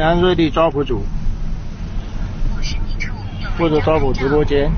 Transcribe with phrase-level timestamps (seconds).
[0.00, 1.04] 云南瑞丽抓捕组，
[3.58, 4.72] 负责抓捕直播间，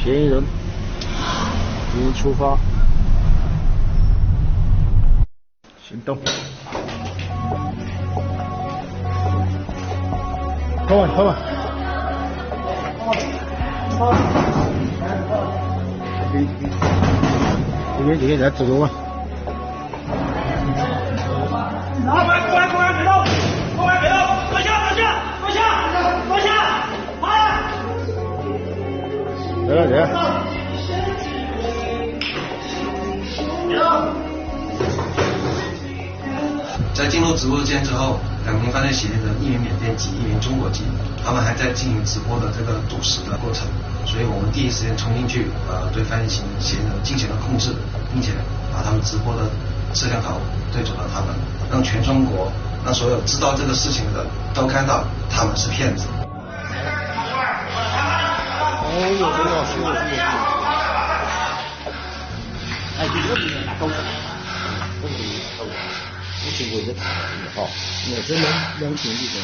[0.00, 0.40] 嫌疑人
[1.96, 2.56] 已经出发，
[5.82, 6.16] 行动。
[10.88, 11.34] 后面，后面。
[17.98, 18.90] 这边，这边在直播吗？
[29.68, 30.00] 来了，
[33.68, 33.84] 来。
[36.94, 40.84] 在进入直播间之后，两名犯罪嫌疑人，一名缅甸籍，一名中国籍，
[41.22, 43.68] 他们还在进行直播的这个赌石的过程，
[44.06, 47.74] 所以我们第一时间冲进去，呃，对犯罪嫌嫌疑人进行了控制，
[48.10, 48.32] 并且
[48.72, 49.42] 把他们直播的
[49.92, 50.40] 摄像头
[50.72, 51.28] 对准了他们，
[51.70, 52.50] 让全中国，
[52.86, 56.06] 让所有知道这个事情的人都看到他们是骗子。
[59.08, 60.20] 哦哟，这个是是是。
[62.98, 63.94] 哎，这个里面打高手，
[65.00, 65.72] 这个里面打高手，
[66.44, 67.16] 不是为了他们
[67.54, 67.56] 哈，
[68.10, 68.44] 我这两
[68.80, 69.34] 两天里边，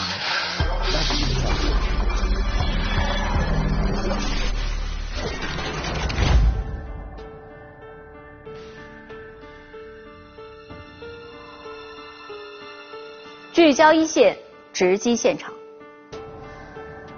[0.92, 1.62] 那是一个小时。
[13.55, 14.37] 聚焦一线，
[14.75, 15.55] 直击现场。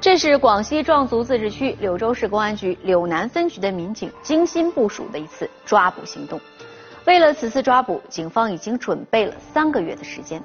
[0.06, 6.40] 这是广西壮族自治区柳州市公安局柳南分局的民警精心部署的一次抓捕行动。
[7.06, 10.40] 为了此次抓捕，警方已经准备了三个月的时间。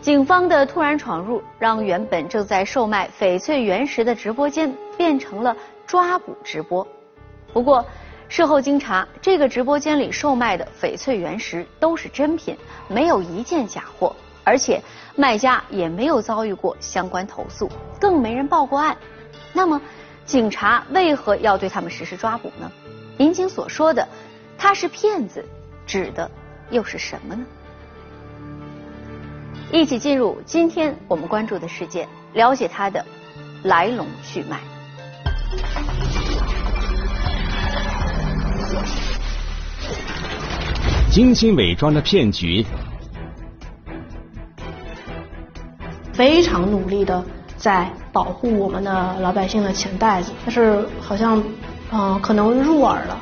[0.00, 5.56] 警方的突然闯入，让原本正在售卖翡翠原石的直播间变成了
[5.86, 6.84] 抓捕直播。
[7.52, 7.84] 不过，
[8.28, 12.56] 事后经查，这个直播间里售卖的翡翠原石都是真品，
[12.88, 14.12] 没有一件假货。
[14.48, 14.82] 而且
[15.14, 17.70] 卖家也没有遭遇过相关投诉，
[18.00, 18.96] 更没人报过案。
[19.52, 19.78] 那么，
[20.24, 22.72] 警察为何要对他们实施抓捕呢？
[23.18, 24.08] 民警所说的
[24.56, 25.44] “他是骗子”，
[25.86, 26.30] 指的
[26.70, 27.44] 又是什么呢？
[29.70, 33.04] 一起进入今天我们关注的事件，了解它的
[33.64, 34.60] 来龙去脉。
[41.10, 42.64] 精心伪装的骗局。
[46.18, 47.24] 非常努力的
[47.56, 51.40] 在保护我们的老百姓的钱袋子，但是好像，
[51.92, 53.16] 嗯，可能入耳了，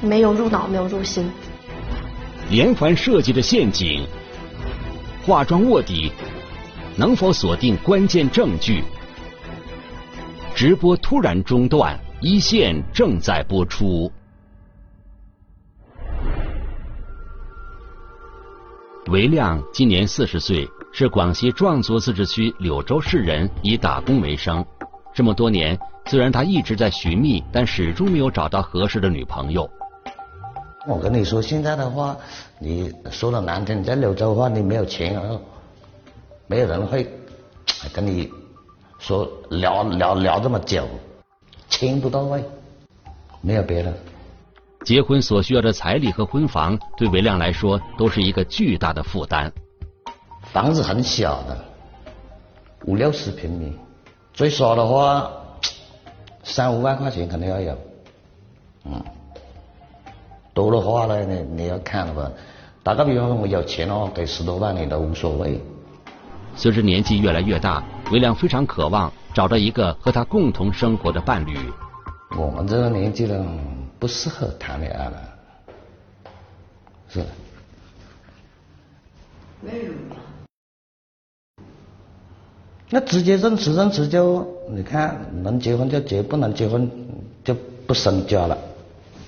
[0.00, 1.28] 没有入脑，没有入心。
[2.48, 4.06] 连环设计的陷阱，
[5.26, 6.12] 化妆卧底，
[6.96, 8.84] 能否锁定关键证据？
[10.54, 14.08] 直播突然中断，一线正在播出。
[19.08, 20.68] 韦亮今年四十岁。
[20.92, 24.64] 是广西壮族自治区柳州市人，以打工为生。
[25.14, 29.68] 这么多年，虽然他一直在寻觅，但始终没有找到合适的女朋友。
[30.86, 32.16] 我跟你说，现在的话，
[32.58, 35.38] 你说的难听，在柳州的话，你没有钱啊，
[36.46, 37.06] 没有人会
[37.92, 38.30] 跟你
[38.98, 40.88] 说聊聊聊这么久，
[41.68, 42.42] 钱不到位，
[43.40, 43.92] 没有别的。
[44.84, 49.52] 结婚所需要的彩礼和婚房，对韦亮来说都是一个巨大的负担。
[50.52, 51.56] 房子很小的，
[52.86, 53.76] 五六十平米，
[54.32, 55.30] 最少的话
[56.42, 57.78] 三五万块钱肯定要有，
[58.84, 59.04] 嗯，
[60.54, 62.30] 多的话呢，你你要看了吧。
[62.82, 65.60] 打个比方说，我有钱哦，给十多万你都无所谓。
[66.56, 71.58] 随着年纪越来越大，韦亮非常渴望找到一个和他共同生活的伴侣。
[72.36, 73.44] 我们这个年纪了，
[73.98, 75.28] 不适合谈恋爱了，
[77.08, 77.20] 是。
[79.62, 80.16] 为什么？
[82.90, 86.90] 那直接认识认识就，你看能结婚就结，不能结婚
[87.44, 87.54] 就
[87.86, 88.56] 不生家了，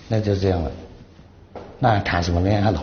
[0.08, 0.70] 那就这样了。
[1.78, 2.82] 那谈什么恋爱了？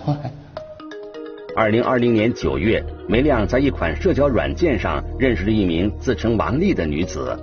[1.56, 7.36] 二零二零年九月，梅亮在一款社交软件上认识了一名自称王丽的女子。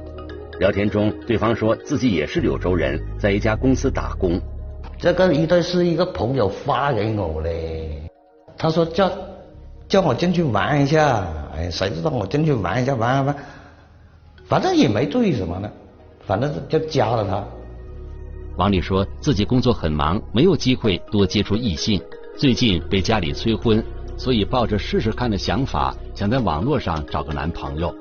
[0.60, 4.40] 聊天中，对方说自己也是柳州人，在一家公司打工。
[4.96, 7.50] 这个一对是一个朋友发给我的，
[8.56, 9.10] 他说叫
[9.88, 11.26] 叫我进去玩一下。
[11.56, 13.36] 哎，谁知道我进去玩一下玩玩，
[14.46, 15.70] 反正也没注意什么呢，
[16.26, 17.44] 反正就加了他。
[18.56, 22.00] 王丽说自己工作很忙，没有机会多接触异性，
[22.36, 23.84] 最近被家里催婚，
[24.16, 27.94] 所以抱着试试看的想法，想在网络上找个男朋友。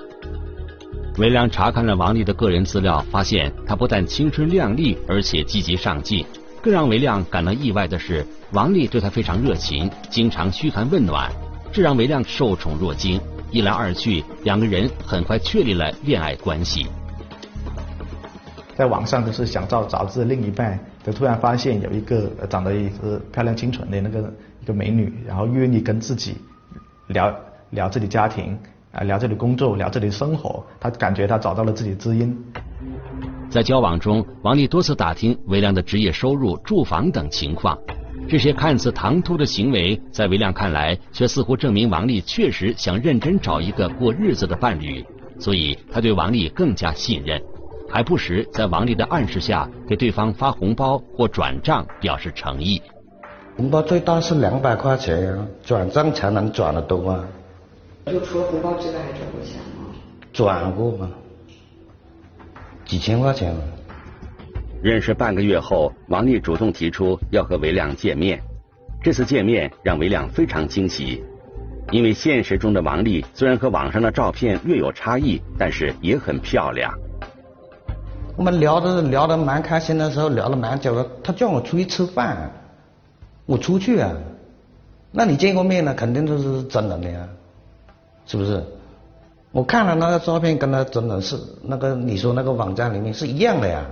[1.18, 6.26] 韦良查看了王丽的个人资料，发现她不但青春靓丽，而且积极上进。
[6.62, 11.30] 更让韦亮感到意外的是，王丽对他非常热情，经常嘘寒问暖，
[11.74, 13.20] 这让韦亮受宠若惊。
[13.54, 16.88] 一来二去，两个人很快确立了恋爱关系。
[18.76, 26.36] 在网上就是想找找自另一半，就突然发现有一个长得也是漂亮清纯的那个一个美女，然后愿意跟自己
[27.10, 27.32] 聊
[27.70, 28.58] 聊自己家庭
[28.92, 32.36] 啊，聊自己工作，聊自己生活，他感觉他找到了自己知音。
[33.52, 37.78] 在交往中，王丽多次打听韦良的职业、收入、住房等情况。
[38.28, 45.06] 这些看似唐突的行为，在韦亮看来，却似乎证明王丽确实想认真找一个过日子的伴侣，
[45.40, 47.40] 所以他对王丽更加信任。
[47.90, 52.82] 还不时在王丽的暗示下给对方发红包或转账表示诚意。
[53.56, 57.24] 红包最大是两百块钱，转账才能转得多啊。
[58.08, 59.94] 就除了红包之外，还转过钱吗？
[60.34, 61.12] 转过吗？
[62.84, 63.56] 几千块钱。
[64.84, 68.38] 认识半个月后，王丽主动提出要和韦亮见面。
[69.02, 71.24] 这次见面让韦亮非常惊喜，
[71.90, 76.94] 因为现实中的王丽虽然和网上的照片略有差异，但是也很漂亮。
[78.36, 81.08] 我们聊的聊得蛮开心的时候，聊了蛮久了。
[81.24, 82.52] 他叫我出去吃饭，
[83.46, 84.12] 我出去啊。
[85.14, 87.26] 那你见过面了，肯定都是真人的呀，
[88.26, 88.62] 是不是？
[89.54, 93.86] 我看了那个照片，跟他真人是那个你说那个网站里面是一样的呀。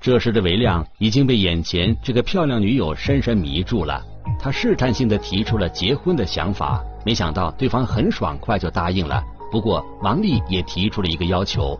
[0.00, 4.00] 这时的韦亮已经被眼前这个漂亮女友深深迷住了，
[4.38, 9.22] 他试探性的提出了结婚的想法，没想到对方很爽快就答应了。
[9.50, 11.78] 不过王丽也提出了一个要求。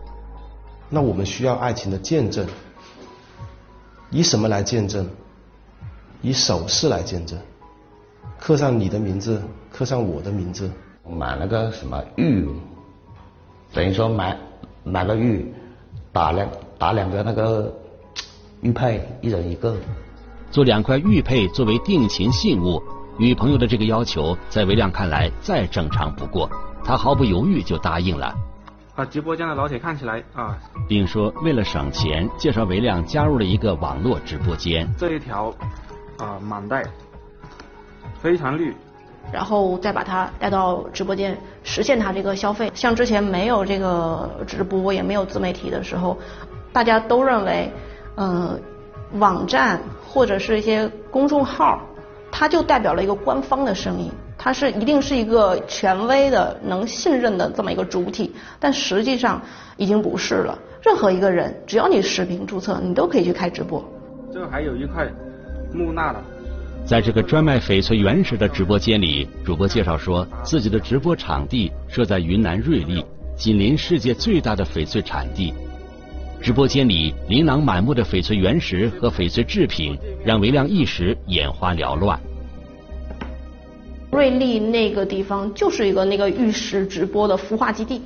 [0.89, 2.45] 那我们需要爱情的见证，
[4.09, 5.07] 以什么来见证？
[6.21, 7.39] 以首饰来见证，
[8.37, 10.69] 刻上你的名字，刻上我的名字。
[11.09, 12.49] 买了个什么玉，
[13.71, 14.37] 等于说买
[14.83, 15.53] 买个玉，
[16.11, 17.73] 打两打两个那个
[18.61, 19.77] 玉佩，一人一个。
[20.51, 22.81] 做两块玉佩作为定情信物，
[23.17, 26.49] 女朋友的这个要求在韦亮看来再正常不过，
[26.83, 28.35] 他毫不犹豫就答应了。
[28.95, 30.57] 啊直播间的老铁看起来啊，
[30.89, 34.85] 并说为了省钱，介绍韦亮加入了一个网络直播间。
[34.97, 35.53] 这一条
[36.17, 36.83] 啊满带，
[38.21, 38.75] 非常绿。
[39.31, 42.69] 然后再把他带到直播间，实现他这个消费。
[42.73, 46.17] 像之前没有这个直播，也没有自媒体的时候，
[46.73, 47.71] 大家都认为，
[48.15, 48.59] 呃，
[49.13, 51.81] 网站或者是一些公众号，
[52.31, 54.11] 它就代表了一个官方的声音。
[54.37, 59.41] 它是一定是一个权威的、能信任的这么一个主体，但实际上
[59.75, 60.57] 已经不是了。
[60.81, 63.83] 任何一个人，只要你实名注册，你都可以去开直播。
[64.33, 65.05] 这还有一块
[65.73, 66.21] 木纳的。
[66.85, 75.53] 在这个专卖翡翠原石的直播间里，主播介绍说，自己的直播场地设在云南瑞丽，紧邻世界最大的翡翠产地。
[76.41, 82.17] 直播间里琳琅满目的翡翠原石和翡翠制品，让韦亮一时眼花缭乱。
[84.11, 88.01] 瑞丽那个地方就是一个那个玉石直播的孵化基地。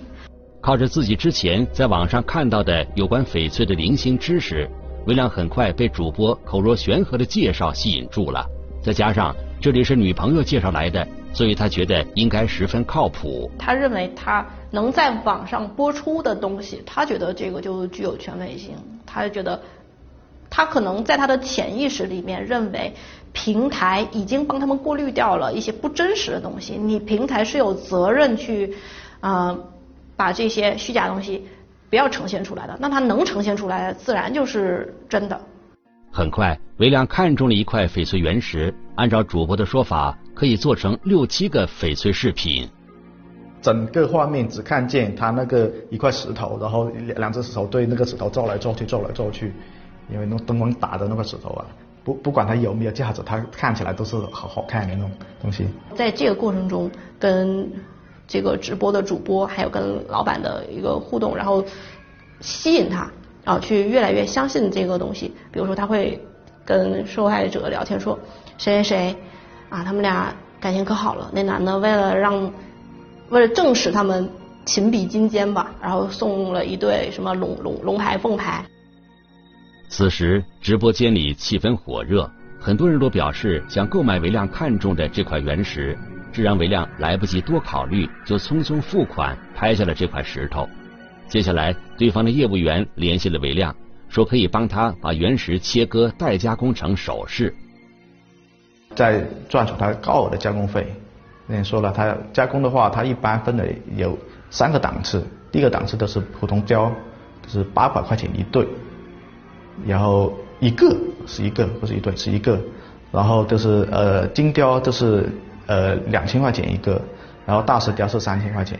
[0.61, 4.67] 靠着自己之前在网上看到的有关翡翠的零星知识，
[5.05, 8.43] 韦亮很快被主播口若悬河的介绍吸引住了。
[8.81, 13.51] 再加上这里是女朋友介绍来的，所以他觉得应该十分靠谱。
[13.59, 18.75] 他认为他能在网上播出的东西，他觉得这个就具有权威性。
[19.05, 19.61] 他觉得
[20.49, 22.93] 他可能在他的潜意识里面认为。
[23.35, 28.75] 平台已经帮他们过滤掉了一些不真实的东西，你平台是有责任去，
[29.21, 29.57] 呃，
[30.15, 31.43] 把这些虚假东西
[31.89, 32.77] 不要呈现出来的。
[32.79, 35.41] 那他能呈现出来的，自然就是真的。
[36.11, 42.67] 很快，韦亮看中了一块翡翠原石，按照主播的说法，可以做成六七个翡翠饰品。
[43.61, 49.53] 整个画面只看见他那个一块石头，然后两只手对那个石头照来照去，照来照去，
[50.11, 51.65] 因为那灯光打的那个石头啊。
[52.03, 55.09] 不不管它有没有价值，它看起来都是好好看的那种
[55.41, 55.65] 东西。
[55.95, 57.71] 在这个过程中，跟
[58.27, 61.63] 这个直播的主播还有跟老板的一个互动，然后
[62.41, 63.09] 吸引他
[63.45, 65.33] 啊，去越来越相信这个东西。
[65.53, 66.21] 比如说，他会
[66.65, 68.19] 跟受害者聊天说，
[68.57, 69.15] 谁谁谁
[69.73, 71.31] 啊，他们俩感情可好了。
[71.33, 72.53] 那男的为了让
[73.29, 74.29] 为了证实他们
[74.65, 78.63] 情比金坚吧，然后送了一对什么龙龙龙牌凤牌。
[79.89, 85.97] 此时，直播间里气氛火热，很多人都表示想购买韦亮看中的这块原石，
[86.31, 90.69] 这让韦亮来不及多考虑，就匆匆付款拍下了这块石头。
[91.27, 93.75] 接下来，对方的业务员联系了韦亮，
[94.07, 97.51] 说可以帮他把原石切割代加工成首饰，
[98.95, 100.93] 再赚取他高额的加工费。
[101.45, 104.17] 那说了，他加工的话，他一般分的有
[104.49, 106.91] 三个档次，第一个档次都是普通雕，
[107.47, 108.67] 是八百块钱一对。
[109.85, 110.95] 然后一个
[111.27, 112.59] 是一个，不是一对，是一个。
[113.11, 115.29] 然后就是呃金雕，就是
[115.67, 117.01] 呃两千块钱一个。
[117.45, 118.79] 然后大石雕是三千块钱，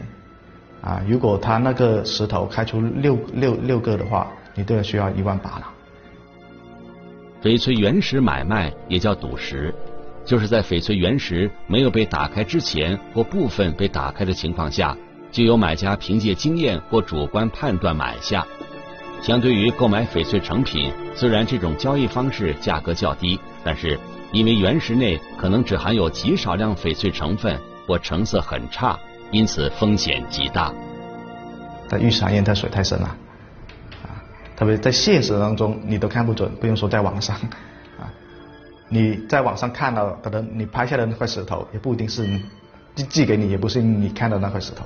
[0.82, 5.70] 啊，如果他那个石头开出六六六个的话，你都要需要一万八了。
[7.42, 9.76] 翡翠原石买卖也叫赌石，
[10.26, 14.96] 就是在翡翠原石没有被打开之前或部分被打开的情况下，
[15.32, 18.46] 就有买家凭借经验或主观判断买下。
[19.22, 24.00] 相对于购买翡翠成品，虽然这种交易方式价格较低，但是
[24.32, 29.00] 因为原石内可能只含有极少量翡翠成分或成色很差，
[29.32, 30.74] 因此风险极大。
[31.88, 33.06] 在玉山岩，它水太深了。
[33.06, 33.16] 啊
[34.56, 37.50] 特别在现实当中，你都看不准，不用说在网上啊。
[38.90, 42.28] 你在网上看到，可能你拍下的那块石头，也不一定是
[42.96, 44.84] 寄寄给你，也不是你看到那块石头。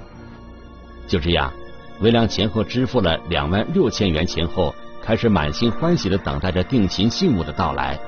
[1.08, 1.52] 就这样，
[2.00, 8.00] 韦亮前后支付了两万六千元钱后，开始满心欢喜的等待着定情信物的到来。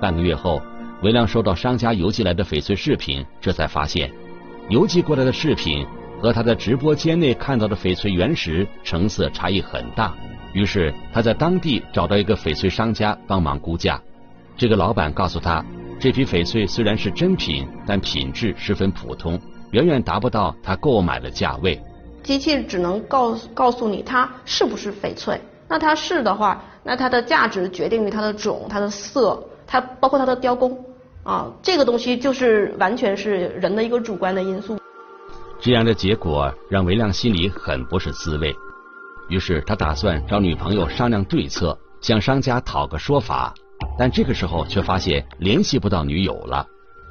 [0.00, 0.60] 半个月后，
[1.02, 4.10] 韦亮收到商家邮寄来的翡翠饰品，这才发现，
[4.68, 5.86] 邮寄过来的饰品
[6.20, 10.14] 和他在直播间内看到的翡翠原石成色差异很大。
[10.52, 14.00] 于是他在当地找到一个翡翠商家帮忙估价，
[14.60, 15.64] 这个老板告诉他，
[15.98, 19.40] 这批翡翠虽然是真品，但品质十分普通，
[19.70, 21.80] 远远达不到他购买的价位。
[22.22, 30.78] 机器只能告告诉你它是不是翡翠，那它是的话，那它的价值决定于它的种、它的色，它包括它的雕工
[31.22, 34.78] 啊，这个东西就是完全是人的一个主观的因素。
[35.58, 38.54] 这样的结果让韦亮心里很不是滋味。
[39.30, 43.54] 于是他打算找女朋友商量对策，向商家讨个说法，
[43.98, 46.66] 但这个时候却发现联系不到女友了。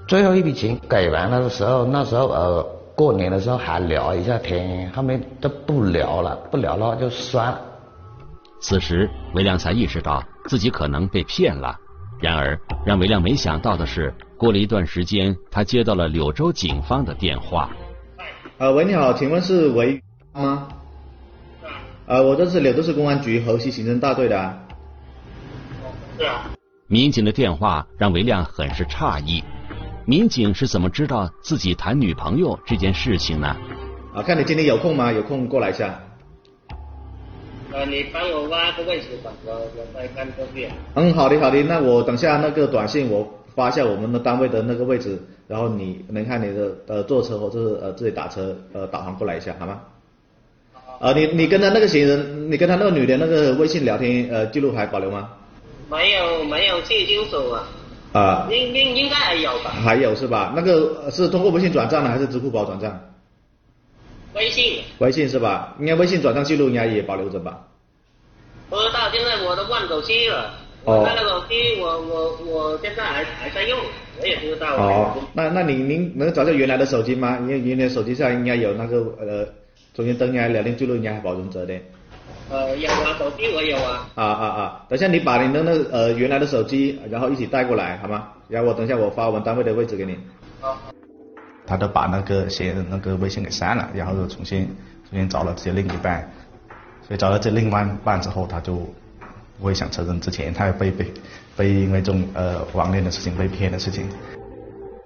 [0.08, 2.64] 最后一笔钱给完了的时候，那时候呃
[2.96, 7.62] 过年的时候还聊一下天，后面都不聊了，不聊了就算了。
[8.60, 11.78] 此时韦亮才意识到自己可能被骗了。
[12.20, 17.70] 然而让韦亮没想到的是，过了一段时间，他接到了柳州警方的电话。
[18.58, 20.02] 呃，喂，你好，请问是韦
[20.34, 20.68] 吗？
[22.08, 24.60] 呃，我这是柳州市公安局河西刑侦大队的。
[26.18, 26.50] 对啊。
[26.92, 29.44] 民警的电话让韦亮很是诧异，
[30.06, 33.56] 民警是怎么知道自己谈女朋友这件事情呢？
[34.12, 35.12] 啊，看你今天有空吗？
[35.14, 36.00] 有空过来一下。
[37.72, 40.68] 呃，你帮我挖个位置吧，我我再看过去。
[40.96, 49.80] 嗯，好的好的，那我等下那个短信我发一下我们的单位的那个位置，然后你能看你的呃坐车或者是呃自己打车呃导航过来一下，好吗？
[51.00, 55.30] 啊，你你跟他那个嫌疑人，你跟他那个女的那个微信聊天呃记录还保留吗？
[55.90, 57.68] 没有没有去经手啊。
[58.14, 58.48] 啊。
[58.52, 59.72] 应应应该还有吧。
[59.72, 60.54] 还有是吧？
[60.56, 63.00] 那个是通过微信转账的还是支付宝转账？
[64.34, 64.84] 微信。
[65.00, 65.76] 微信是吧？
[65.80, 67.66] 应该微信转账记录应该也保留着吧？
[68.70, 70.54] 不知道，现在我都换手机了。
[70.86, 71.04] 哦。
[71.06, 73.80] 那个手机我我我现在还还在用，
[74.22, 74.76] 我也不知道。
[74.76, 75.18] 哦。
[75.34, 77.40] 那那你您能找到原来的手机吗？
[77.42, 79.48] 因为原来手机上应该有那个呃。
[79.92, 81.74] 中间登呀，聊天记录应该还保存着的。
[82.50, 84.10] 呃，有啊，手机我有啊。
[84.16, 84.86] 啊啊啊！
[84.90, 88.30] 等下你把你的那呃原来的手机，然后一起带过来，好吗？
[88.48, 90.18] 然后我等下我发我们单位的位置给你。
[90.60, 90.78] 好。
[91.68, 94.66] 他都把那个写那个微信给删了，然后又重新
[95.08, 96.28] 重新找了自己另一半，
[97.08, 98.74] 所以找了这另外一半之后，他就
[99.60, 101.06] 不会想承认之前他被被
[101.56, 104.10] 被因为这种呃网恋的事情被骗的事情。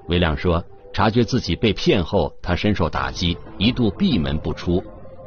[0.07, 0.63] 韦亮说。
[0.95, 4.83] 察觉自己被骗后，他深受打击，一度闭门不出。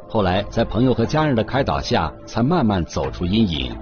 [0.09, 3.77] 后来在朋友和家人的开导下，才慢慢走出阴影。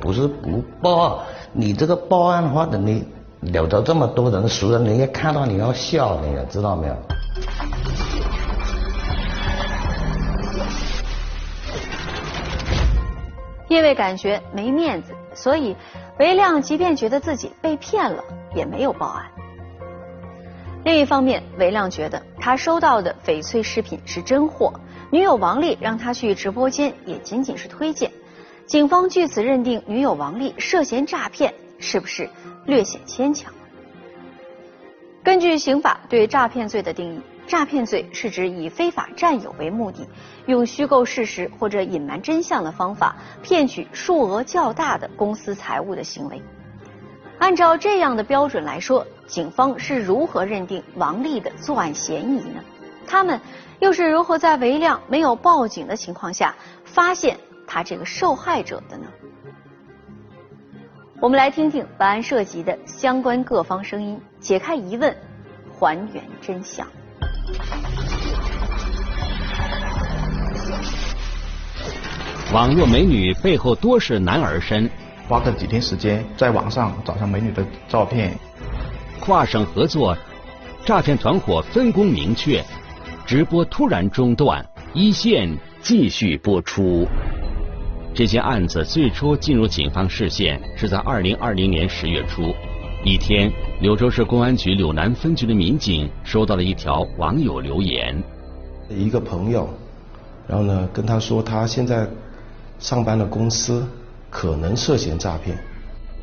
[0.00, 1.22] 不是不报，
[1.52, 3.04] 你这个报案的话，等你
[3.40, 6.96] 柳州这么多人熟人，人家看到你要笑，你知道没有？
[13.68, 15.76] 因为感觉没面子，所以
[16.18, 18.22] 韦亮即便觉得自己被骗了，
[18.54, 19.24] 也没有报案。
[20.88, 24.72] 另一方面，韦亮觉得他收到的翡翠饰品是真货，
[25.10, 28.10] 女友王丽让他去直播间也仅仅是推荐。
[28.64, 32.30] 警方据此认定女友王丽涉嫌诈骗，是不是
[32.64, 33.52] 略显牵强？
[35.22, 40.08] 根据刑法对诈骗罪的定义，诈骗罪是指以非法占有为目的，
[40.46, 46.40] 用虚构事实或者隐瞒真相的方法骗取数额较大的公私财物的行为。
[47.38, 52.60] 按照这样的标准来说，警方是如何认定王丽的作案嫌疑呢？
[53.06, 53.40] 他们
[53.80, 56.54] 又是如何在韦亮没有报警的情况下
[56.84, 59.06] 发现他这个受害者的呢？
[61.20, 65.16] 我们来听听本案涉及的相关各方声音，解开疑问，
[65.78, 66.86] 还原真相。
[72.52, 74.90] 网络美女背后多是男儿身。
[75.28, 78.32] 花个几天时间在网上找上美女的照片，
[79.20, 80.16] 跨省合作
[80.86, 82.64] 诈骗团伙分工明确，
[83.26, 87.06] 直播突然中断，一线继续播出。
[88.14, 92.54] 这件案子最初进入警方视线是在二零二零年十月初，
[93.04, 98.16] 一天，柳州市公安局柳南分局的民警收到了一条网友留言。
[98.88, 99.68] 一个朋友，
[100.46, 102.08] 然后呢跟他说他现在
[102.78, 103.86] 上班的公司
[104.30, 105.56] 可能涉嫌诈骗。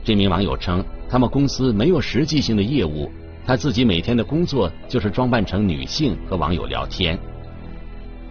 [0.03, 3.09] 这名网友称，他们公司没有实际性的业务，
[3.45, 7.17] 他自己每天的工作就是装扮成女性和网友聊天。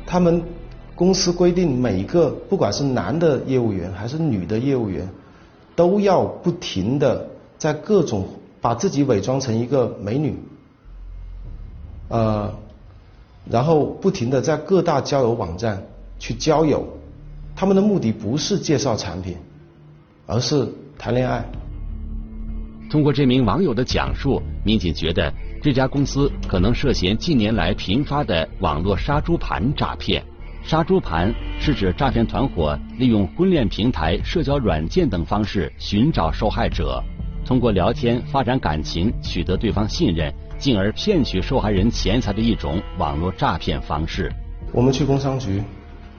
[0.07, 0.43] 他们。
[0.97, 5.09] 公司规定，每一个不管是男的业务员还是女的业务员，
[5.75, 7.29] 都要不停的
[7.59, 8.29] 在各种
[8.61, 10.39] 把自己伪装成一个美女，
[12.07, 12.55] 呃，
[13.51, 15.85] 然后不停的在各大交友网站
[16.21, 16.87] 去交友。
[17.57, 19.37] 他们的目的不是介绍产品，
[20.27, 21.45] 而是谈恋爱。
[22.91, 30.23] 通过这名网友的讲述，民警觉得这家公司可能涉嫌近年来频发的网络杀猪盘诈骗。
[30.63, 37.03] 杀猪盘是指诈骗团伙利用婚恋平台、社交软件等方式寻找受害者，
[37.45, 44.33] 通过聊天发展感情，取得对方信任，进而骗取受害人钱财的一种网络诈骗方式。
[44.73, 45.63] 我们去工商局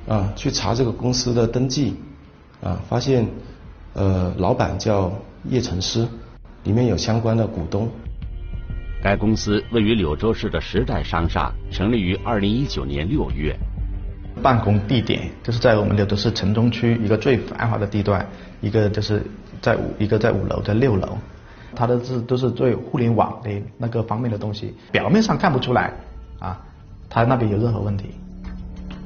[0.08, 1.96] 啊，去查这个公司的登记
[2.62, 3.28] 啊，发现
[3.96, 5.10] 呃，老板叫
[5.50, 6.06] 叶成师，
[6.66, 7.90] 里面有相关的股东。
[9.02, 13.56] 该公司位于柳州市的时代商厦，成立于二零一九年六月。
[14.44, 18.28] 办公地点就是在我们柳州市城中区一个最繁华的地段，
[18.60, 19.24] 一个就是
[19.62, 21.18] 在五一个在五楼，在六楼，
[21.74, 25.94] 它的是都是最互联网的那个方面的东西，表面上看不出来
[26.40, 26.60] 啊，
[27.10, 28.10] 他那边有任何问题。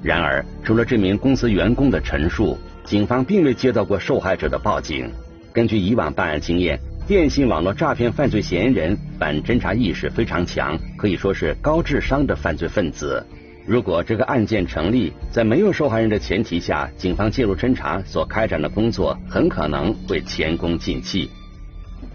[0.02, 2.58] 然而，除了这名公司员工的陈述，
[2.90, 5.08] 警方并未接到过受害者的报警。
[5.54, 13.24] 根据以往办案经验，电信网络诈骗犯罪嫌疑人反侦查意识非常强，可以说是高智商的犯罪分子。
[13.68, 21.30] 如果这个案件成立，在没有受害人的前提下，警方介入侦查所开展的工作很可能会前功尽弃。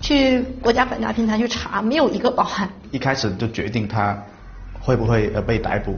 [0.00, 2.68] 去国家反诈平台去查，没有一个报案。
[2.90, 4.20] 一开始就决定他
[4.80, 5.96] 会不会呃被逮捕，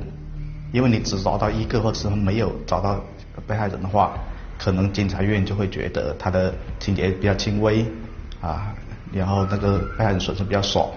[0.70, 3.02] 因为你只找到一个，或者是没有找到
[3.46, 4.12] 被害人的话，
[4.58, 7.84] 可能检察院就会觉得他的情节比较轻微
[8.40, 8.74] 啊，
[9.12, 10.92] 然后那个被害人损失比较少，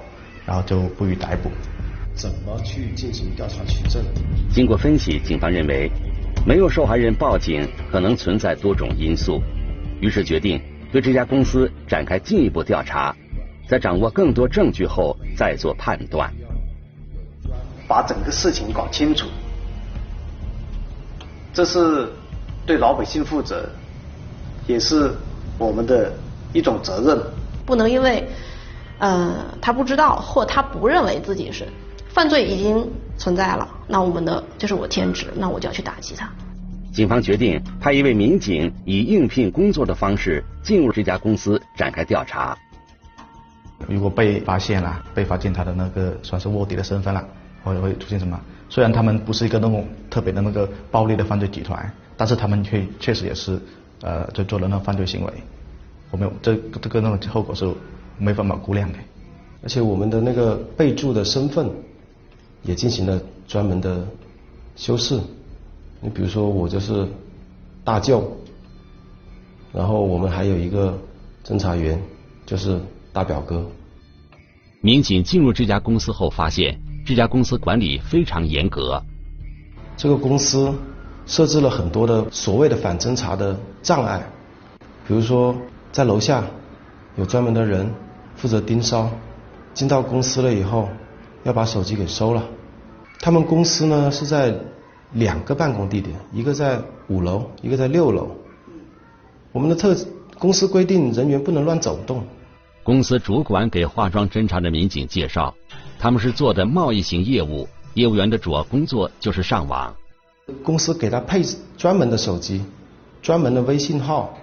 [0.46, 1.50] 然后就不予逮捕。
[2.16, 4.04] 怎么去进行调查取证？
[4.52, 5.90] 经过分析，警方认为
[6.46, 9.42] 没有受害人报警可能存在多种因素，
[10.02, 13.16] 于是决定对这家公司展开进一步调查，
[13.68, 16.30] 在掌握更多证据后再做判断。
[17.88, 19.28] 把整个事情搞清楚，
[21.54, 22.10] 这是
[22.66, 23.68] 对老百姓负责，
[24.68, 25.12] 也是
[25.58, 26.14] 我们的
[26.54, 27.22] 一种责任。
[27.66, 28.28] 不能因为
[29.00, 31.68] 呃他不知道或他不认为自己是。
[32.12, 36.28] 犯罪已经存在了，那我们的就是我天职，那我就要去打击他。
[36.92, 42.58] 警方决定派一位民警以应聘工作的方式进入这家公司展开调查。
[43.88, 47.24] 如果被发现了，被发现他的那个算是卧底的身份了，
[47.64, 48.38] 会会出现什么？
[48.70, 51.90] 虽然他们不是一个那种特别的那个暴力的犯罪集团，
[52.20, 53.58] 但是他们却确实也是
[54.02, 55.34] 呃在做了那犯罪行为。
[56.12, 57.74] 我们这这个那种后果是
[58.18, 59.00] 没办法估量的。
[59.64, 61.72] 而且我们的那个备注的身份。
[62.62, 64.06] 也进行了专门的
[64.76, 65.18] 修饰。
[66.02, 67.08] 你比如说，我就是
[67.86, 68.22] 大舅，
[69.72, 71.00] 然后我们还有一个
[71.42, 71.98] 侦查员，
[72.46, 72.78] 就是
[73.14, 73.66] 大表哥。
[74.82, 79.02] 民警进入这家公司后，发现这家公司管理非常严格。
[79.96, 80.74] 这个公司
[81.30, 84.22] 设置了很多的所谓的反侦查的障碍，
[85.08, 85.56] 比如说
[85.94, 86.44] 在楼下
[87.16, 87.90] 有专门的人
[88.36, 89.10] 负责盯梢，
[89.74, 90.90] 进到公司了以后。
[91.44, 92.44] 要把手机给收了。
[93.22, 94.54] 他们公司呢是在
[95.14, 98.30] 两个办公地点，一个在五楼，一个在六楼。
[99.54, 99.96] 我们的特
[100.38, 102.22] 公司规定人员不能乱走动。
[102.84, 105.56] 公司主管给化妆侦查的民警介绍，
[105.98, 109.96] 他们是做的贸易型业务，业务员的主要工作就是上网。
[110.64, 111.42] 公司给他配
[111.78, 112.62] 专门的手机，
[113.22, 114.38] 专门的微信号，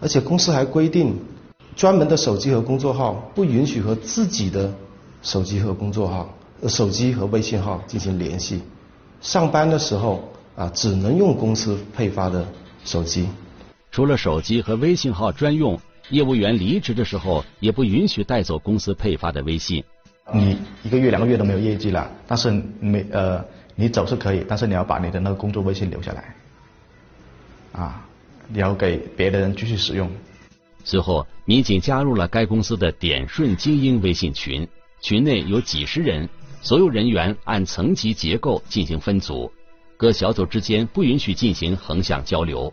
[0.00, 1.18] 而且公司还规定，
[1.74, 4.72] 专门的手机和工作号不允许和自己的。
[5.22, 6.32] 手机和工作号、
[6.68, 8.62] 手机和微信号进行联系。
[9.20, 10.22] 上班的时候
[10.54, 12.46] 啊，只能用公司配发的
[12.84, 13.26] 手机。
[13.90, 19.82] 除了手机和微信号专用，业务员离职的时候也不允许带走公司配发的微信。
[20.32, 23.44] 你一个月、两个月都没有业绩了，但是没呃，
[23.76, 26.34] 你走是可以，但是你要把你的那个工作微信留下来，
[27.72, 28.04] 啊，
[28.48, 30.10] 你要给别的人继续使用。
[30.82, 34.66] 随后，民警加入了该公司的点顺精英微信群。
[35.02, 36.26] 群内有几十人，
[36.62, 39.52] 所有人员按层级结构进行分组，
[39.98, 42.72] 各小组之间不允许进行横向交流。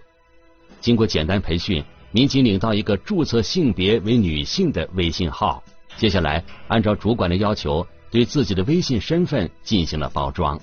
[0.79, 5.61] 经过简单培训，民警领到一个注册性别为女性的微信号，
[5.97, 10.59] 接下来按照主管的要求，对自己的微信身份进行了包装。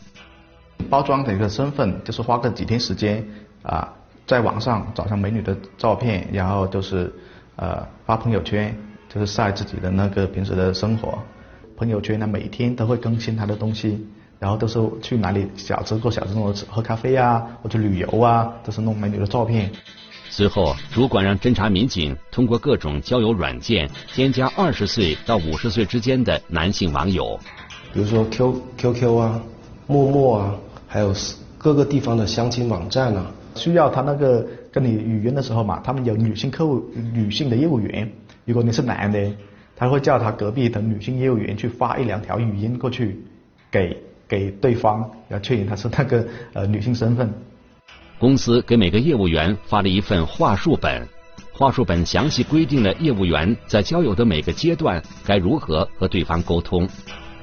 [0.81, 3.25] 包装的一个身份就是花个几天时间
[3.63, 3.93] 啊，
[4.27, 7.13] 在网上找上美女的照片，然后就是
[7.57, 8.77] 呃发朋友圈，
[9.09, 11.19] 就是晒自己的那个平时的生活。
[11.77, 14.07] 朋友圈呢，每天都会更新他的东西，
[14.39, 19.71] 然后都是去哪里小吃做小吃弄喝咖啡啊，或者旅游啊，都是弄美女的照片。
[20.29, 27.41] 随后，主管让侦查民警通过各种交友软件添加二十岁到五十岁之间的男性网友，
[27.93, 29.43] 比如说 Q Q Q 啊、
[29.87, 30.55] 陌陌啊，
[30.91, 31.15] 还有
[31.57, 33.33] 各个地方的相亲网站啊。
[33.55, 38.11] 需要他那个跟你语音的时候嘛，他们有女性客户、女性的业务员，
[38.45, 39.19] 如果你是男的。
[39.77, 43.19] 他会叫他隔壁的女性业务员去发一两条语音过去，
[43.71, 43.97] 给
[44.29, 46.23] 给对方，要确认他是那个
[46.53, 47.33] 呃女性身份。
[48.19, 51.09] 公司给每个业务员发了一份话术本，
[51.51, 56.87] 话术本详细规定了业务员在交友的每个阶段该如何和对方沟通，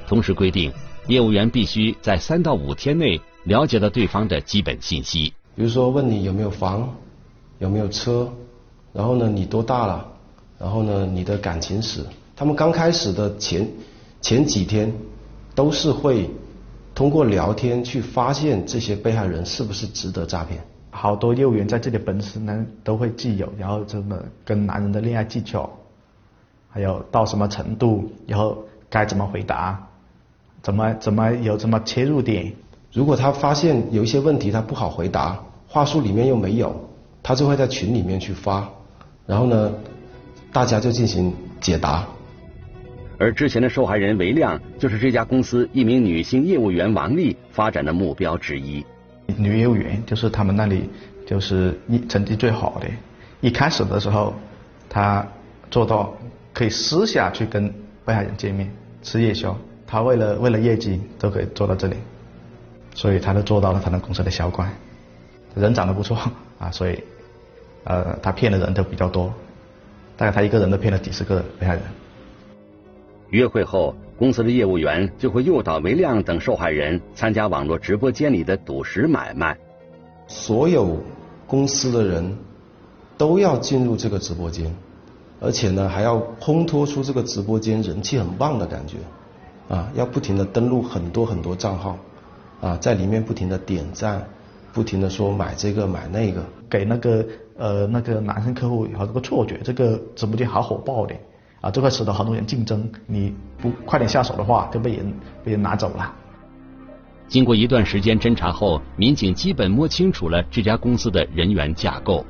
[0.08, 0.72] 同时规定
[1.08, 6.94] 业务员必须在三到五天内了解了对方的基本信息，比如说问你有没有房，
[7.60, 8.30] 有没有车，
[8.92, 10.06] 然后呢你多大了，
[10.60, 12.04] 然后呢你的感情史。
[12.36, 13.66] 他们刚开始的前
[14.20, 14.94] 前几天
[15.56, 16.30] 都是会
[16.94, 20.62] 通过聊天去发现这些被害人是不是值得诈骗。
[20.92, 25.72] 好多业务员在这里本身呢都会既有，然后怎么跟男人的恋爱技巧，
[26.68, 28.58] 还有到什么程度，然后
[28.90, 29.88] 该怎么回答，
[30.62, 32.54] 怎么怎么有什么切入点。
[32.98, 36.76] 如果他发现有一些问题他不好回答，话术里面又没有，
[37.22, 38.68] 他就会在群里面去发，
[39.28, 39.72] 然后呢，
[40.52, 41.32] 大家就进行
[41.62, 42.04] 解答。
[43.20, 48.84] 而之前的受害人韦亮就是这家公司一名女性业务员王丽发展的目标之一。
[49.38, 50.90] 女业务员就是他们那里
[51.24, 52.88] 就是一成绩最好的。
[53.42, 54.34] 一开始的时候，
[54.90, 55.24] 她
[55.70, 56.12] 做到
[56.52, 57.72] 可以私下去跟
[58.04, 58.68] 被害人见面
[59.04, 59.56] 吃夜宵，
[59.86, 61.96] 她为了为了业绩都可以做到这里，
[62.98, 64.74] 所以他都做到了他们公司的销冠。
[65.54, 66.18] 人长得不错
[66.58, 67.04] 啊，所以
[67.84, 69.32] 呃他骗的人都比较多，
[70.18, 71.84] 大概他一个人都骗了几十个被害人。
[73.30, 79.56] 约会后，公司的业务员就会诱导梅亮等受害人参加网络直播间里的赌石买卖。
[80.28, 80.98] 所有
[81.46, 82.36] 公司的人
[83.16, 84.76] 都要进入这个直播间，
[85.40, 88.98] 而且呢还要烘托出这个直播间人气很旺的感觉，
[89.70, 91.98] 啊，要不停的登录很多很多账号，
[92.62, 94.28] 啊，在里面不停的点赞，
[94.74, 97.26] 不停的说买这个买那个，给那个
[97.58, 101.16] 呃那个男生客户有这个错觉，这个直播间好火爆的。
[101.60, 105.12] 啊，这块使得很多人竞争，你不快点下手的话，就被人
[105.44, 106.14] 被人拿走了。
[107.28, 112.24] 经过一段时间侦查后，民警基本摸清楚了这家公司的人员架构。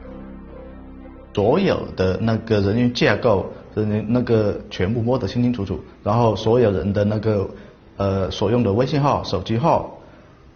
[1.33, 5.79] 所有的那个人员架构，人员那个全部摸得清清楚楚。
[6.03, 7.47] 然后所有人的那个
[7.97, 9.96] 呃所用的微信号、手机号，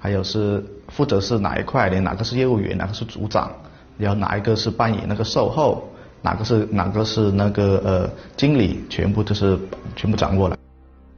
[0.01, 3.51] 还有是负责是哪一块的，哪个是业务员，哪个是组长，
[3.97, 5.87] 然后哪一个是扮演那个售后。
[6.23, 9.57] 哪个是哪个是那个呃经理，全部都是
[9.95, 10.55] 全部掌握了。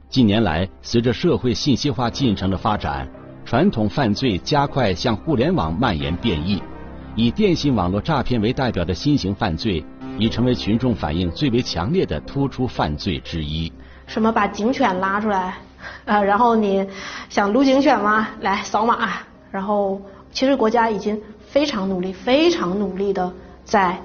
[0.08, 3.06] 近年来，随着社会信息化进程的发展，
[3.44, 6.62] 传统犯罪加快向互联网蔓延变异，
[7.16, 9.84] 以电信网络诈骗为代表的新型犯罪，
[10.18, 13.70] 已成为群众反映最为强烈的突出犯罪之一。
[14.06, 15.58] 什么把警犬拉出来，
[16.06, 16.86] 呃，然后你
[17.28, 18.28] 想撸警犬吗？
[18.40, 19.08] 来扫码。
[19.50, 20.00] 然后，
[20.32, 23.32] 其实国家已经非常努力，非常努力的
[23.64, 23.96] 在。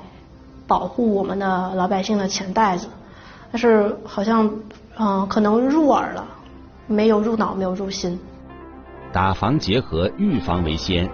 [0.67, 2.87] 保护我们的老百姓的钱袋子，
[3.51, 4.47] 但是好像
[4.99, 6.23] 嗯，可能入耳了，
[6.85, 8.19] 没有入脑，没有入心。
[9.11, 11.09] 打防结合，预防为先。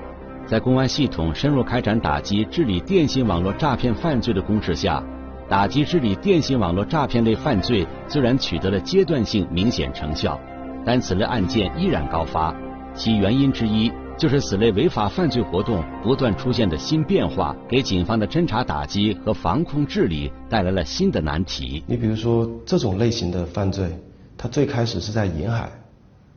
[0.46, 5.02] 在公安系统深入开展打击治理电信网络诈骗犯罪的攻势下，
[5.48, 10.38] 打击治理电信网络诈骗类犯罪虽然取得了阶段性明显成效，
[10.86, 12.56] 但此类案件依然高发，
[12.94, 13.92] 其原因之一。
[14.18, 21.84] 就是此类违法犯罪活动不断出现的新变化，给警方的侦查打击和防控治理带来了新的难题。
[21.86, 23.90] 你比如说这种类型的犯罪，
[24.38, 25.70] 它最开始是在沿海、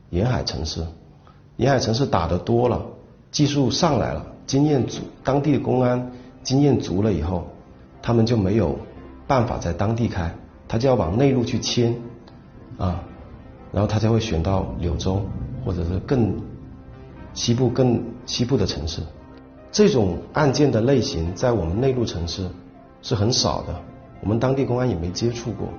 [0.09, 0.85] 沿海城市，
[1.55, 2.85] 沿海城市打得多了，
[3.31, 6.11] 技术上来了，经验足，当地的公安
[6.43, 7.47] 经验足了以后，
[8.01, 8.77] 他们就没有
[9.25, 10.29] 办法在当地开，
[10.67, 11.95] 他就要往内陆去迁
[12.77, 13.01] 啊，
[13.71, 15.21] 然后他才会选到柳州
[15.65, 16.35] 或者是更。
[17.31, 19.01] 西部更西部的城市，
[19.71, 22.43] 这种案件的类型在我们内陆城市
[23.03, 23.81] 是很少的，
[24.19, 25.69] 我们当地公安也没接触过。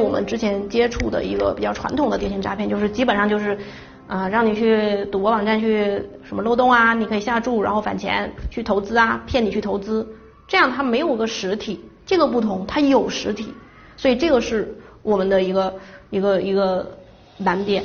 [0.00, 3.58] 我们之前接触的一个比较传统的电信诈骗，就是基本上就是，
[4.06, 10.06] 啊、让你去赌博网站去什么漏洞啊，你可以下注，然后返钱去投资啊，骗你去投资，
[10.46, 13.52] 这样它没有个实体，这个不同，它有实体，
[13.96, 15.74] 所以这个是我们的一个
[16.10, 16.97] 一个一个
[17.38, 17.82] 难点。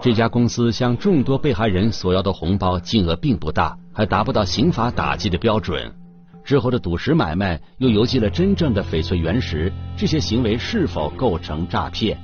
[0.00, 5.92] 这家公司向众多被害人索要的红包金额并不大，还达不到刑法打击的标准。
[6.44, 12.16] 之后的赌石买卖又邮寄了真正的翡翠原石，这些行为是否构成诈骗？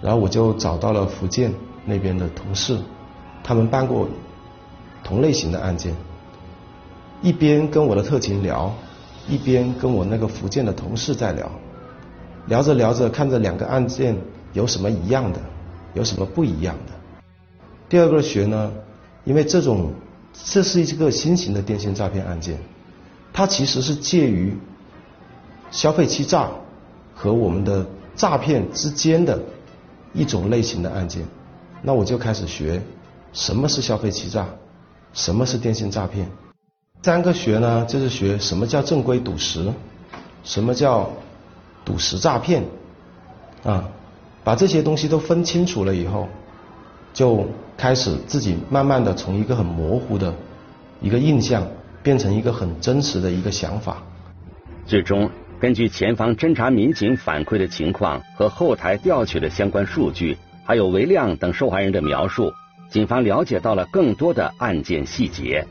[0.00, 1.52] 然后我就找到了福建
[1.84, 2.78] 那边的同事，
[3.42, 4.08] 他们办过
[5.02, 5.92] 同类型的案件，
[7.20, 8.72] 一边跟我的特勤聊，
[9.28, 11.50] 一边跟我那个福建的同事在聊，
[12.48, 14.16] 聊着聊着，看着两个案件
[14.52, 15.40] 有什么一样的，
[15.94, 16.92] 有什么不一样的。
[17.88, 18.72] 第二个学呢，
[19.24, 19.92] 因为这种
[20.32, 22.58] 这是一个新型的电信诈骗案件，
[23.32, 24.56] 它其实是介于
[25.70, 26.50] 消费欺诈
[27.14, 29.38] 和我们的诈骗之间的
[30.12, 31.22] 一种类型的案件。
[31.82, 32.82] 那我就开始学
[33.32, 34.46] 什么是消费欺诈，
[35.12, 36.26] 什么是电信诈骗。
[37.02, 39.72] 三个学呢，就是学什么叫正规赌石，
[40.42, 41.10] 什么叫
[41.88, 42.62] 赌石诈骗，
[43.64, 43.88] 啊，
[44.44, 46.28] 把这些东西都分清楚了以后，
[47.14, 47.46] 就
[47.78, 50.34] 开始自己慢慢的从一个很模糊的
[51.00, 51.66] 一个印象，
[52.02, 54.02] 变成一个很真实的一个想法。
[54.84, 62.52] 最终，根据前方侦查民警反馈的情况和后台调取的相关数据，还有韦亮等受害人的描述，
[62.90, 65.66] 警方了解到了更多的案件细节。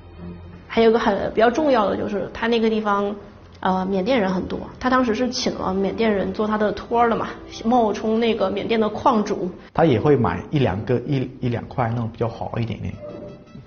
[0.67, 3.15] 还有个很比较重要的就是，他那个地方，
[3.60, 4.60] 呃，缅甸人很多。
[4.80, 7.30] 他当时是请了缅甸人做他的托儿的嘛，
[7.65, 9.50] 冒充那个缅甸的矿主。
[9.74, 12.93] 他也会买一两个一一两块那种比较好一点点，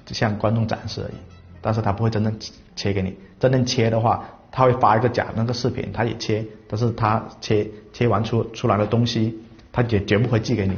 [0.07, 1.15] 向观众展示而已。
[1.61, 2.33] 但是他不会真正
[2.77, 9.39] 切给你，真正切的话，他会发一个假那个视频，他也切，但是他切切完出出来的东西，
[9.73, 10.77] 他绝绝不会寄给你。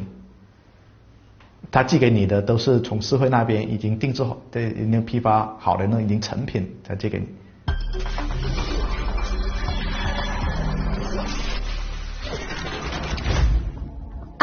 [1.70, 8.21] 他寄给你的都是从市会那边已经定制好、对已经批发好的那已经成品才寄给你。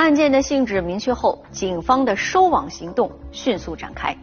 [0.10, 4.18] 案件的性质明确后，警方的收网行动迅速展开。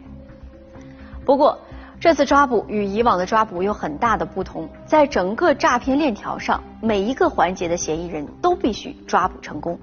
[1.23, 1.57] 不过，
[1.97, 9.79] 这次抓捕与以往的抓捕有很大的不同，在整个诈骗链条上，每一个环节的嫌疑人都必须抓捕成功。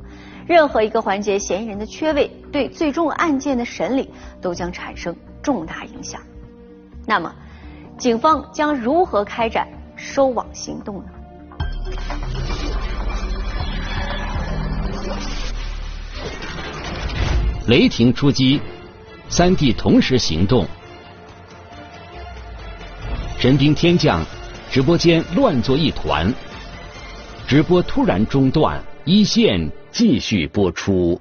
[0.46, 4.10] 任何一个环节嫌疑人的缺位，对最终案件的审理
[4.42, 6.20] 都将产生重大影响。
[7.06, 7.34] 那么，
[7.96, 11.06] 警方将如何开展收网行动呢？
[17.66, 18.61] 雷霆出击，
[19.31, 20.66] 三地同时行动。
[23.38, 24.22] 神兵天降，
[24.70, 26.31] 直播间乱作一团。
[27.46, 31.18] 直播突然中断，一线继续播出。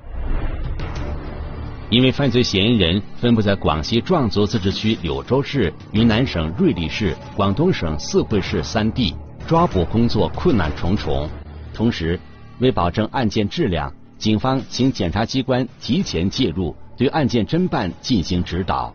[1.90, 9.16] 因为犯罪嫌疑人分布在广西壮族自治区柳州市、云南省瑞丽市、广东省四会市三地，
[9.48, 11.30] 抓捕工作困难重重。
[11.74, 12.20] 同时，
[12.60, 18.94] 为保证案件质量，警方请检察机关提前介入，对案件侦办进行指导。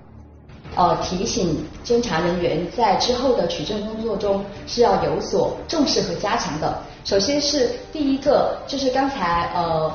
[0.74, 6.82] 呃，提醒侦查人员在之后的取证工作中是要有所重视和加强的。
[7.04, 9.92] 首先是第一个，就是刚才呃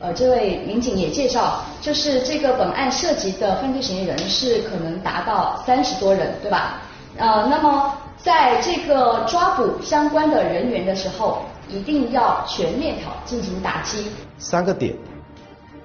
[0.00, 6.80] 呃这位民警也介绍，就是这个本案涉及的犯罪嫌疑人是可能达到三十多人，对吧？
[7.18, 14.10] 呃，那么在这个抓捕相关的人员的时候，一定要全链条进行打击。
[14.38, 14.94] 三个点：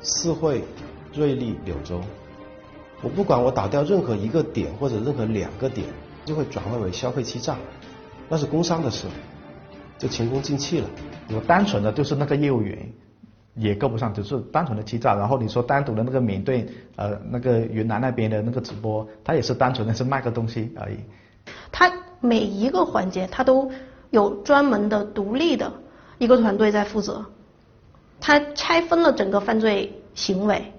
[0.02, 0.64] 四会、
[1.14, 2.02] 瑞丽、柳州。
[3.02, 5.86] 我不管我打掉任何一个点或者任何两个点，
[6.26, 7.56] 就会转化为消费欺诈，
[8.28, 9.06] 那是工商的事，
[10.00, 10.90] 就前功尽弃了。
[11.34, 12.78] 我单纯的就是那个业务员
[13.54, 15.14] 也够不上，只是单纯的欺诈。
[15.14, 20.98] 然后你说单独的那个缅甸呃那个云南那边的那个直播，他也是单纯的是卖个东西而已。
[21.72, 23.70] 他每一个环节他都
[24.16, 25.72] 有专门的独立的
[26.18, 27.24] 一个团队在负责，
[28.20, 30.74] 他拆分了整个犯罪行为。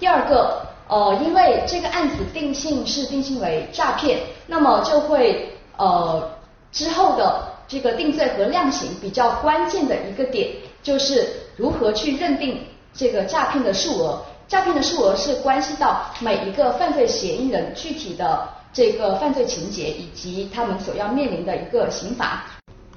[0.00, 0.66] 第二个。
[0.90, 6.30] 呃，因为这个案子定性是定性为诈骗，那么就会呃
[6.72, 10.48] 之后的这个定罪和量刑比较关键的一个点，
[10.82, 12.58] 就是如何去认定
[12.94, 14.18] 这个诈骗的数额。
[14.48, 22.46] 诈骗的数额是关系到每一个犯罪嫌疑人具体的这个犯罪情节以及他们所要面临的一个刑罚。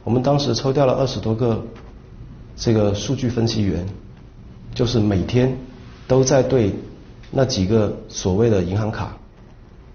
[0.04, 1.64] 我们当时抽调了二十多个
[2.56, 3.86] 这个数据分析员，
[4.74, 5.58] 就是每天
[6.08, 6.74] 都在对。
[7.34, 9.16] 那几个所谓的银行卡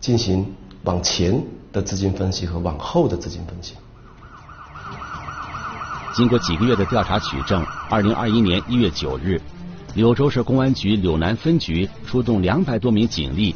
[0.00, 1.38] 进行往前
[1.70, 3.74] 的资金分析和往后的资金分析，
[6.14, 9.38] 经过几个月的调查取证，二零二一年一月九日，
[9.94, 13.54] 柳州市公安局柳南分局出动两百多名警力，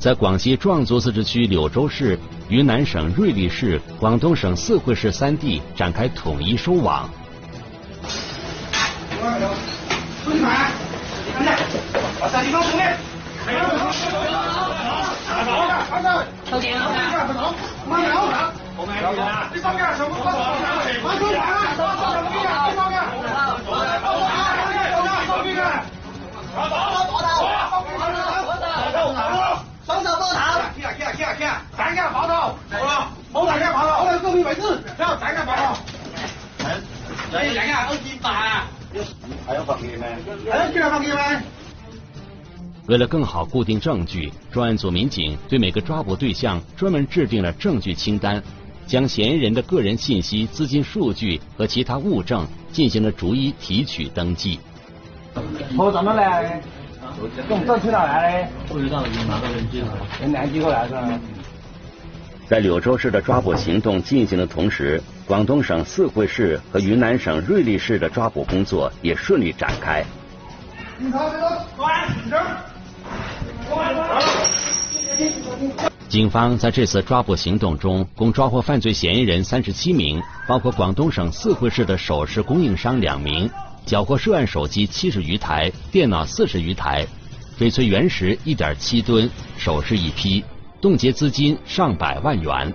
[0.00, 7.06] 在广西壮族自治区柳州市、云南省瑞丽市、广东省四会市三地展开统一收网
[19.98, 20.32] 手抱头，
[31.12, 32.32] 看看看看，三个抱头，
[32.70, 34.60] 好了，后两个抱头，后来这边位置，
[34.98, 35.74] 然后三个抱头，
[37.32, 38.62] 哎，两个好几百。
[39.46, 40.04] 还要放给吗？
[40.50, 41.18] 还要继续放给吗？
[42.86, 48.42] 为了更好固定证据，专案组民警对每个抓捕对象专门制定了证据清单，
[48.86, 54.60] 将嫌疑人的个人信息、资金数据和其他物证进行了逐一提取登记。
[55.78, 56.60] 我怎么来？
[57.48, 58.48] 用这去哪来的？
[58.68, 59.88] 不知道，已经拿到人机了。
[60.20, 61.08] 人南机过来是吧？
[62.50, 70.04] 在柳州市的抓捕行动进行的同时，广东省四会市和云南省瑞丽市的抓捕工作也顺利展开。
[76.08, 83.48] 警方在这次抓捕行动中，共抓获犯罪嫌疑人三十七名，包括广东省四会市的首饰供应商两名，
[83.86, 87.06] 缴获涉案手机七十余台、电脑四十余台、
[87.56, 90.44] 翡翠原石一点七吨、首饰一批。
[90.80, 92.72] 冻结资金上百万元。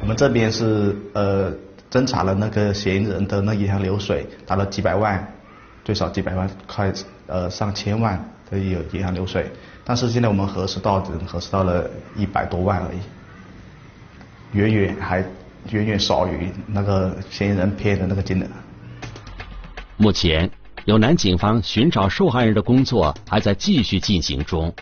[0.00, 1.52] 我们这边是呃
[1.90, 5.32] 侦查了那个嫌疑人的那银行流水，达到几百万，
[5.84, 6.92] 最少几百万块，
[7.26, 8.18] 呃上千万
[8.50, 9.50] 的有银行流水。
[9.84, 12.98] 但是现在我们核实到只核实到了一百多万而已，
[14.52, 15.18] 远远还
[15.70, 18.46] 远远少于那个嫌疑人骗的那个金额。
[19.96, 20.50] 目前，
[20.84, 24.72] 柳南警方寻找受害人的工作还在继续进行中。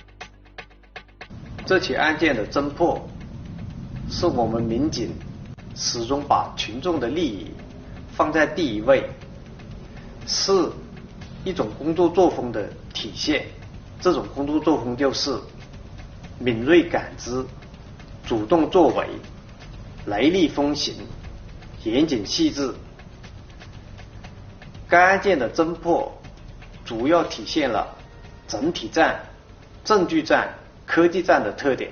[1.66, 3.04] 这起案件的侦破，
[4.08, 5.10] 是我们民警
[5.74, 7.50] 始终把群众的利益
[8.14, 9.10] 放在第一位，
[10.28, 10.70] 是
[11.44, 13.46] 一种工作作风的体现。
[14.00, 15.36] 这种工作作风就是
[16.38, 17.44] 敏锐感知、
[18.24, 19.08] 主动作为、
[20.06, 20.94] 雷厉风行、
[21.82, 22.72] 严谨细致。
[24.88, 26.16] 该案件的侦破
[26.84, 27.88] 主要体现了
[28.46, 29.20] 整体战、
[29.84, 30.54] 证据战。
[30.86, 31.90] 科技战的特点，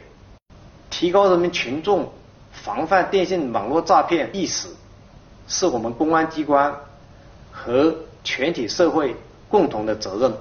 [0.88, 2.10] 提高人民群众
[2.52, 4.68] 防范电信网络诈骗意识，
[5.48, 6.72] 是我们公安机关
[7.50, 9.16] 和全体社会
[9.48, 10.32] 共同的责任。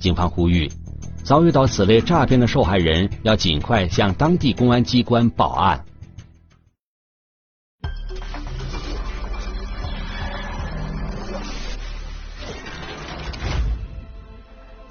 [0.00, 0.70] 警方呼吁，
[1.22, 5.84] 遭遇到此类诈骗的受害人，要尽快向当地公安机关报案。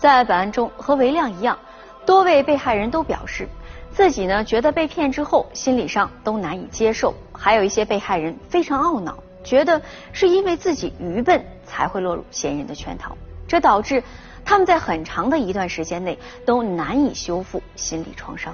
[0.03, 1.57] 在本案中，和韦亮一样，
[2.05, 3.47] 多位被害人都表示，
[3.93, 7.13] 自己呢觉得被骗之后，心理上都难以接受。
[7.31, 13.15] 还有一些被害人非常懊恼，觉得是因为自己愚笨才会落入嫌疑人的圈套，
[13.47, 14.03] 这导致
[14.43, 18.53] 他们在很长的一段时间内都难以修复心理创伤。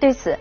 [0.00, 0.36] 对此，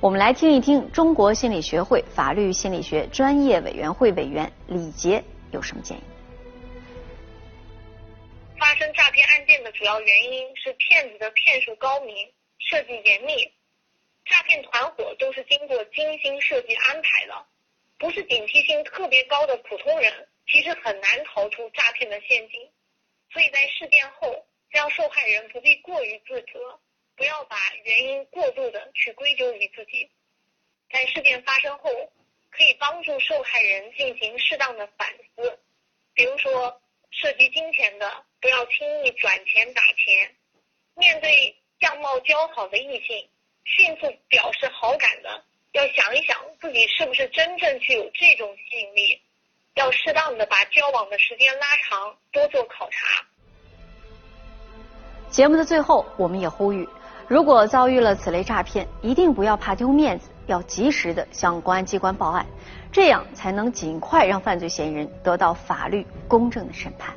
[0.00, 6.02] 我们来听一听中国心理学会法律心理学专业委员会委员李杰有什么建议。
[8.64, 13.52] 发生诈骗案件的主要原因是骗子的骗术高明，设计严密，
[14.24, 17.46] 诈骗团伙都是经过精心设计安排的，
[17.98, 22.70] 不是警惕性特别高的普通人，其实很难逃出诈骗的陷阱。
[23.30, 26.80] 所以在事件后，让受害人不必过于自责，
[27.16, 30.10] 不要把原因过度的去归咎于自己。
[30.90, 31.90] 在事件发生后，
[32.50, 35.60] 可以帮助受害人进行适当的反思，
[36.14, 36.80] 比如说
[37.10, 38.24] 涉及金钱的。
[38.44, 40.30] 不要轻易转钱打钱。
[40.96, 43.26] 面对相貌姣好的异性，
[43.64, 45.42] 迅速表示好感的，
[45.72, 49.18] 要想一想自己是不是真正具有这种吸引力。
[49.76, 53.24] 要适当的把交往的时间拉长，多做考察。
[55.30, 56.86] 节目的最后，我们也呼吁：
[57.26, 62.44] 如果遭遇了此类诈骗，一定不要怕丢面子，要及时的向公安机关报案，
[62.92, 67.16] 这样才能尽快让犯罪嫌疑人得到法律公正的审判。